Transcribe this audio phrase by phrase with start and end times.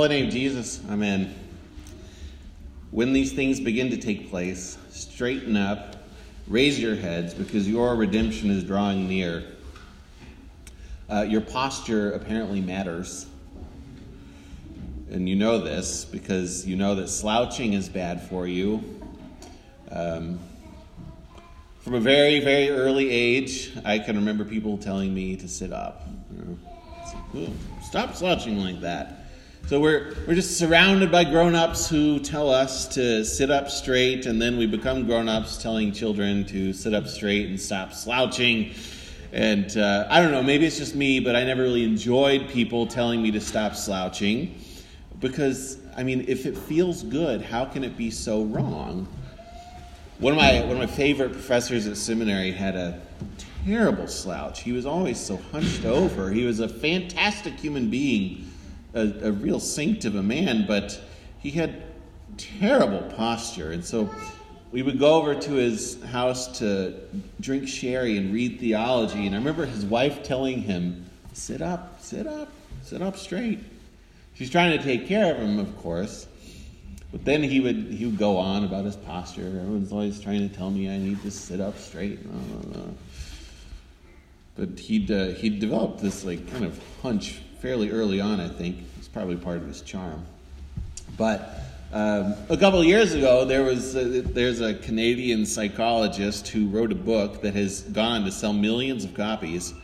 [0.00, 1.34] name of Jesus, amen.
[2.90, 5.96] When these things begin to take place, straighten up,
[6.46, 9.44] raise your heads, because your redemption is drawing near.
[11.10, 13.26] Uh, your posture apparently matters.
[15.10, 18.82] And you know this because you know that slouching is bad for you.
[19.90, 20.40] Um,
[21.80, 26.08] from a very, very early age, I can remember people telling me to sit up.
[26.30, 26.58] You
[27.34, 27.52] know,
[27.82, 29.21] stop slouching like that.
[29.68, 34.26] So we're, we're just surrounded by grown ups who tell us to sit up straight,
[34.26, 38.74] and then we become grown ups telling children to sit up straight and stop slouching.
[39.32, 42.86] And uh, I don't know, maybe it's just me, but I never really enjoyed people
[42.86, 44.60] telling me to stop slouching
[45.20, 49.06] because, I mean, if it feels good, how can it be so wrong?
[50.18, 53.00] One of my one of my favorite professors at seminary had a
[53.64, 54.60] terrible slouch.
[54.60, 56.30] He was always so hunched over.
[56.30, 58.51] He was a fantastic human being,
[58.94, 61.00] a, a real saint of a man, but
[61.38, 61.82] he had
[62.36, 63.72] terrible posture.
[63.72, 64.10] And so
[64.70, 66.94] we would go over to his house to
[67.40, 69.26] drink sherry and read theology.
[69.26, 72.50] And I remember his wife telling him, Sit up, sit up,
[72.82, 73.60] sit up straight.
[74.34, 76.26] She's trying to take care of him, of course.
[77.10, 79.46] But then he would he would go on about his posture.
[79.46, 82.18] Everyone's always trying to tell me I need to sit up straight.
[84.56, 88.40] But he'd uh, he'd developed this like kind of hunch fairly early on.
[88.40, 90.26] I think it's probably part of his charm.
[91.16, 91.60] But
[91.92, 96.96] um, a couple years ago, there was a, there's a Canadian psychologist who wrote a
[96.96, 99.74] book that has gone on to sell millions of copies.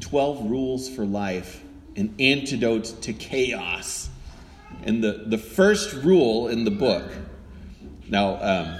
[0.00, 1.62] Twelve Rules for Life:
[1.94, 4.08] An Antidote to Chaos
[4.82, 7.04] and the, the first rule in the book.
[8.08, 8.78] Now, um,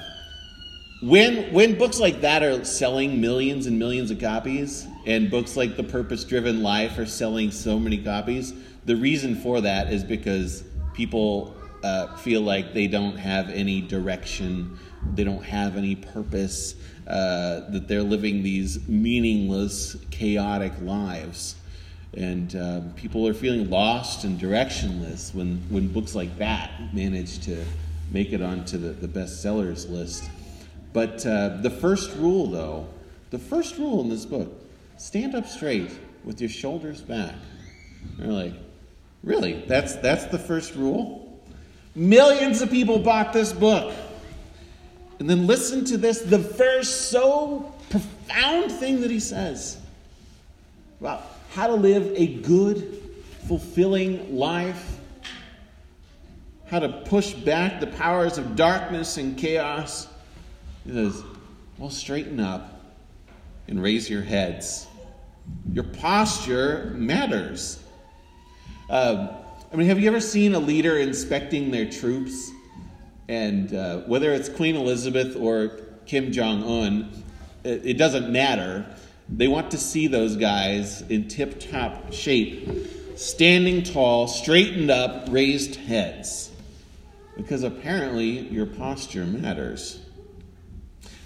[1.00, 5.76] when, when books like that are selling millions and millions of copies, and books like
[5.76, 8.52] The Purpose Driven Life are selling so many copies,
[8.84, 14.78] the reason for that is because people uh, feel like they don't have any direction,
[15.14, 16.74] they don't have any purpose,
[17.06, 21.56] uh, that they're living these meaningless, chaotic lives.
[22.14, 27.64] And uh, people are feeling lost and directionless when, when books like that manage to
[28.10, 30.28] make it onto the, the bestsellers list.
[30.92, 32.88] But uh, the first rule, though,
[33.30, 34.52] the first rule in this book
[34.96, 35.90] stand up straight
[36.24, 37.34] with your shoulders back.
[38.18, 38.54] they're like,
[39.22, 39.64] really?
[39.66, 41.40] That's, that's the first rule?
[41.94, 43.94] Millions of people bought this book.
[45.18, 49.78] And then listen to this the first so profound thing that he says.
[50.98, 52.98] Wow how to live a good,
[53.48, 54.98] fulfilling life,
[56.68, 60.06] how to push back the powers of darkness and chaos.
[60.84, 61.22] He says,
[61.78, 62.94] well, straighten up
[63.68, 64.86] and raise your heads.
[65.72, 67.82] Your posture matters.
[68.88, 69.28] Uh,
[69.72, 72.50] I mean, have you ever seen a leader inspecting their troops?
[73.28, 75.68] And uh, whether it's Queen Elizabeth or
[76.06, 77.24] Kim Jong un,
[77.62, 78.84] it, it doesn't matter.
[79.28, 82.68] They want to see those guys in tip top shape,
[83.16, 86.50] standing tall, straightened up, raised heads.
[87.36, 90.00] Because apparently your posture matters.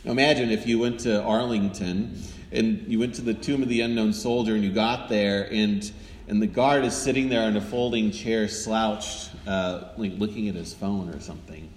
[0.04, 2.20] Imagine if you went to Arlington
[2.52, 5.90] and you went to the tomb of the unknown soldier and you got there and
[6.26, 10.54] and the guard is sitting there in a folding chair slouched uh, like looking at
[10.54, 11.70] his phone or something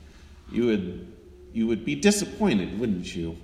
[0.51, 1.13] you would
[1.53, 3.37] you would be disappointed wouldn't you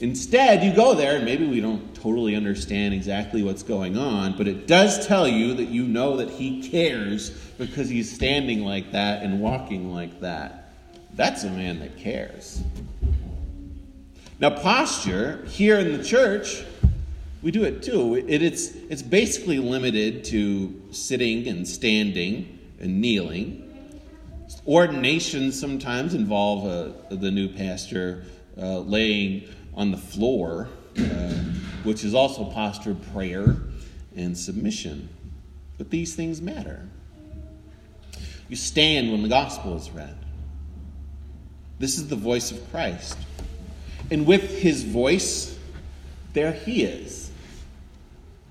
[0.00, 4.48] Instead, you go there, and maybe we don't totally understand exactly what's going on, but
[4.48, 9.22] it does tell you that you know that he cares because he's standing like that
[9.22, 10.72] and walking like that.
[11.12, 12.62] That's a man that cares.
[14.40, 16.64] Now, posture here in the church,
[17.42, 18.14] we do it too.
[18.14, 23.66] It, it's, it's basically limited to sitting and standing and kneeling.
[24.66, 28.24] Ordinations sometimes involve a, uh, the new pastor
[28.56, 30.68] uh, laying on the floor,
[30.98, 31.02] uh,
[31.84, 33.58] which is also posture prayer
[34.16, 35.10] and submission.
[35.76, 36.88] But these things matter.
[38.48, 40.16] You stand when the gospel is read.
[41.78, 43.18] This is the voice of Christ.
[44.10, 45.56] And with his voice,
[46.32, 47.30] there he is.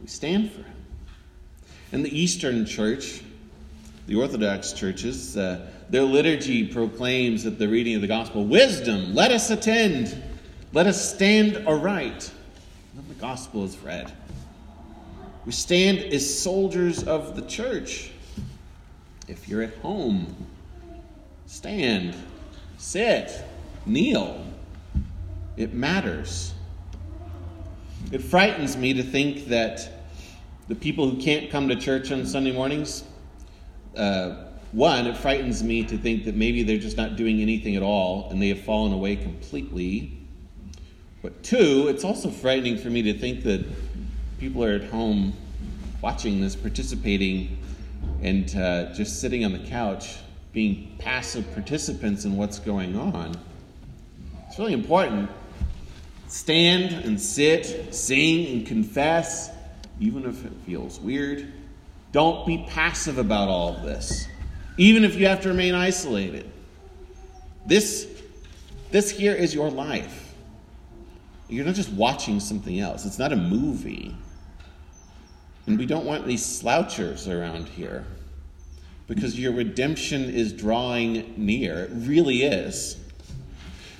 [0.01, 0.65] We stand for him.
[1.91, 3.21] In the Eastern Church,
[4.07, 9.31] the Orthodox churches, uh, their liturgy proclaims at the reading of the gospel, Wisdom, let
[9.31, 10.23] us attend.
[10.71, 12.31] Let us stand aright
[12.93, 14.11] when the gospel is read.
[15.45, 18.11] We stand as soldiers of the church.
[19.27, 20.35] If you're at home,
[21.47, 22.15] stand,
[22.77, 23.31] sit,
[23.85, 24.45] kneel.
[25.59, 26.53] It matters.
[28.13, 30.05] It frightens me to think that
[30.69, 33.03] the people who can't come to church on Sunday mornings,
[33.97, 37.83] uh, one, it frightens me to think that maybe they're just not doing anything at
[37.83, 40.17] all and they have fallen away completely.
[41.21, 43.65] But two, it's also frightening for me to think that
[44.39, 45.33] people are at home
[46.01, 47.57] watching this, participating,
[48.21, 50.19] and uh, just sitting on the couch,
[50.53, 53.37] being passive participants in what's going on.
[54.47, 55.29] It's really important.
[56.29, 59.49] Stand and sit, sing and confess,
[59.99, 61.51] even if it feels weird.
[62.11, 64.27] Don't be passive about all of this,
[64.77, 66.49] even if you have to remain isolated.
[67.65, 68.07] This,
[68.91, 70.35] this here is your life.
[71.49, 74.15] You're not just watching something else, it's not a movie.
[75.65, 78.05] And we don't want these slouchers around here
[79.07, 81.85] because your redemption is drawing near.
[81.85, 82.97] It really is.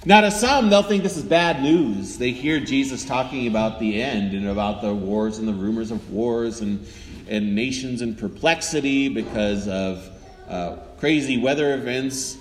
[0.06, 2.18] Now, to some, they'll think this is bad news.
[2.18, 6.10] They hear Jesus talking about the end and about the wars and the rumors of
[6.10, 6.88] wars and,
[7.28, 10.10] and nations in perplexity because of
[10.48, 12.38] uh, crazy weather events.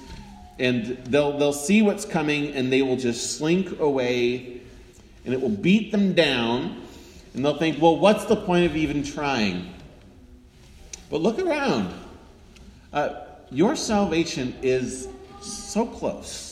[0.60, 4.60] And they'll, they'll see what's coming and they will just slink away
[5.24, 6.80] and it will beat them down
[7.34, 9.74] and they'll think, well, what's the point of even trying?
[11.10, 11.92] But look around.
[12.92, 13.14] Uh,
[13.50, 15.08] your salvation is
[15.40, 16.47] so close.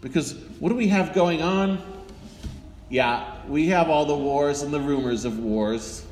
[0.00, 1.82] Because what do we have going on?
[2.88, 6.04] Yeah, we have all the wars and the rumors of wars.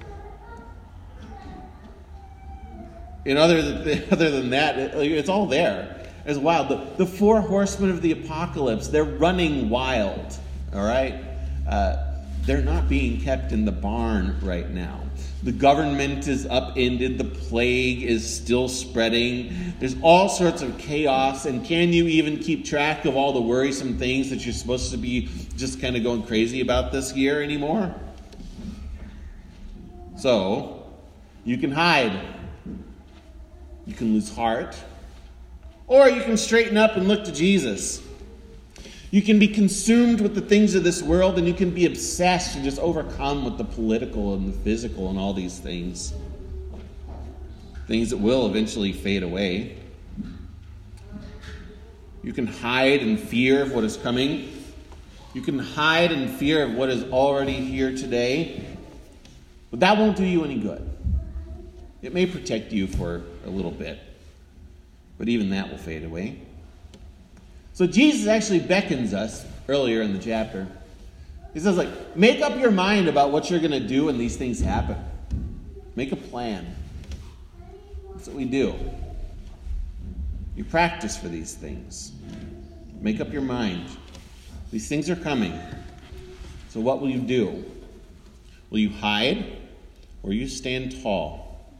[3.24, 6.68] And other than, other than that, it's all there as wild.
[6.68, 10.36] The, the four horsemen of the apocalypse, they're running wild.
[10.74, 11.22] All right?
[11.68, 12.05] Uh,
[12.46, 15.00] they're not being kept in the barn right now.
[15.42, 17.18] The government is upended.
[17.18, 19.74] The plague is still spreading.
[19.80, 21.44] There's all sorts of chaos.
[21.44, 24.96] And can you even keep track of all the worrisome things that you're supposed to
[24.96, 27.94] be just kind of going crazy about this year anymore?
[30.16, 30.86] So,
[31.44, 32.18] you can hide.
[33.86, 34.76] You can lose heart.
[35.88, 38.02] Or you can straighten up and look to Jesus.
[39.16, 42.54] You can be consumed with the things of this world and you can be obsessed
[42.54, 46.12] and just overcome with the political and the physical and all these things.
[47.86, 49.78] Things that will eventually fade away.
[52.22, 54.52] You can hide in fear of what is coming.
[55.32, 58.66] You can hide in fear of what is already here today.
[59.70, 60.94] But that won't do you any good.
[62.02, 63.98] It may protect you for a little bit,
[65.16, 66.42] but even that will fade away.
[67.76, 70.66] So Jesus actually beckons us earlier in the chapter.
[71.52, 74.34] He says, like, make up your mind about what you're going to do when these
[74.34, 74.96] things happen.
[75.94, 76.74] Make a plan.
[78.14, 78.74] That's what we do.
[80.56, 82.12] You practice for these things.
[83.02, 83.84] Make up your mind.
[84.70, 85.52] These things are coming.
[86.70, 87.62] So what will you do?
[88.70, 89.58] Will you hide
[90.22, 91.76] or you stand tall?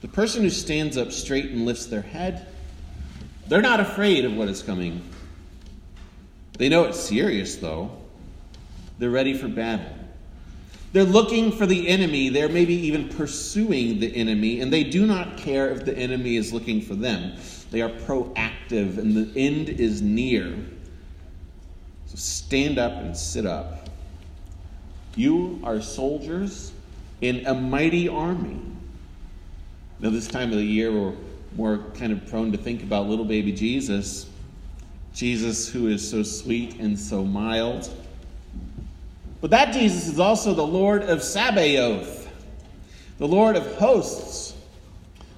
[0.00, 2.48] The person who stands up straight and lifts their head
[3.48, 5.02] they're not afraid of what is coming.
[6.58, 7.90] They know it's serious, though.
[8.98, 9.94] They're ready for battle.
[10.92, 12.30] They're looking for the enemy.
[12.30, 16.52] They're maybe even pursuing the enemy, and they do not care if the enemy is
[16.52, 17.38] looking for them.
[17.70, 20.56] They are proactive, and the end is near.
[22.06, 23.90] So stand up and sit up.
[25.14, 26.72] You are soldiers
[27.20, 28.60] in a mighty army.
[30.00, 31.14] Now, this time of the year, we're
[31.58, 34.26] more kind of prone to think about little baby Jesus.
[35.12, 37.90] Jesus, who is so sweet and so mild.
[39.40, 42.30] But that Jesus is also the Lord of Sabaoth,
[43.18, 44.54] the Lord of hosts,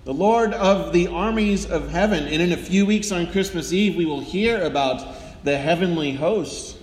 [0.04, 2.26] the Lord of the armies of heaven.
[2.26, 5.02] And in a few weeks on Christmas Eve, we will hear about
[5.42, 6.76] the heavenly hosts.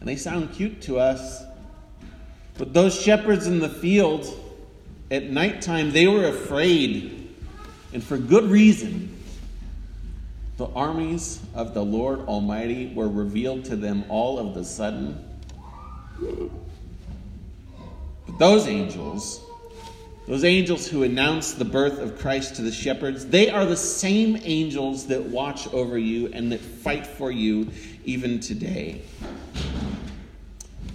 [0.00, 1.44] And they sound cute to us.
[2.58, 4.26] But those shepherds in the field
[5.12, 7.19] at nighttime, they were afraid
[7.92, 9.16] and for good reason.
[10.56, 15.24] The armies of the Lord Almighty were revealed to them all of the sudden.
[18.26, 19.42] But those angels,
[20.28, 24.38] those angels who announced the birth of Christ to the shepherds, they are the same
[24.42, 27.70] angels that watch over you and that fight for you
[28.04, 29.00] even today.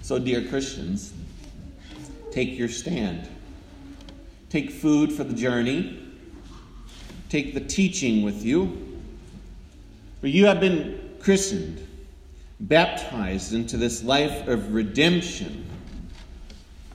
[0.02, 1.12] So, dear Christians,
[2.30, 3.28] take your stand.
[4.48, 6.05] Take food for the journey
[7.28, 8.98] take the teaching with you.
[10.20, 11.86] For you have been christened,
[12.60, 15.66] baptized into this life of redemption,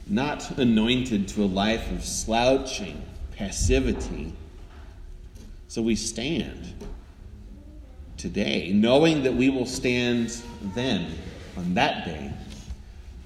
[0.07, 3.01] not anointed to a life of slouching,
[3.38, 4.33] passivity.
[5.67, 6.73] So we stand
[8.17, 10.41] today, knowing that we will stand
[10.75, 11.13] then,
[11.57, 12.31] on that day,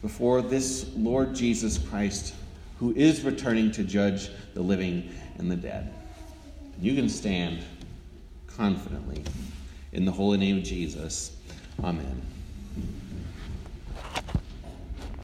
[0.02, 2.34] before this Lord Jesus Christ
[2.80, 5.94] who is returning to judge the living and the dead.
[6.80, 7.64] You can stand
[8.48, 9.24] confidently
[9.94, 11.36] in the holy name of Jesus.
[11.84, 12.22] Amen.